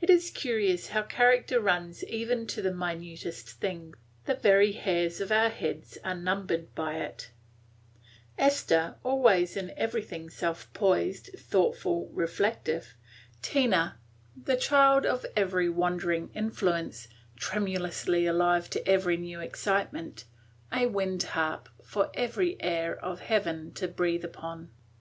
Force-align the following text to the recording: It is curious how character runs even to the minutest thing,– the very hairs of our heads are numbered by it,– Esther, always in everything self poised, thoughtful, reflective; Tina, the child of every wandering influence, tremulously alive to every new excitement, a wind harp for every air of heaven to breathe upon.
It 0.00 0.08
is 0.08 0.30
curious 0.30 0.90
how 0.90 1.02
character 1.02 1.58
runs 1.58 2.04
even 2.04 2.46
to 2.46 2.62
the 2.62 2.72
minutest 2.72 3.48
thing,– 3.60 3.94
the 4.24 4.36
very 4.36 4.70
hairs 4.70 5.20
of 5.20 5.32
our 5.32 5.48
heads 5.48 5.98
are 6.04 6.14
numbered 6.14 6.72
by 6.76 6.98
it,– 6.98 7.32
Esther, 8.38 8.94
always 9.02 9.56
in 9.56 9.72
everything 9.76 10.30
self 10.30 10.72
poised, 10.74 11.30
thoughtful, 11.36 12.08
reflective; 12.12 12.94
Tina, 13.42 13.98
the 14.36 14.54
child 14.56 15.04
of 15.06 15.26
every 15.34 15.68
wandering 15.68 16.30
influence, 16.36 17.08
tremulously 17.34 18.26
alive 18.26 18.70
to 18.70 18.88
every 18.88 19.16
new 19.16 19.40
excitement, 19.40 20.22
a 20.72 20.86
wind 20.86 21.24
harp 21.24 21.68
for 21.82 22.12
every 22.14 22.56
air 22.62 22.94
of 23.04 23.18
heaven 23.22 23.72
to 23.72 23.88
breathe 23.88 24.24
upon. 24.24 24.70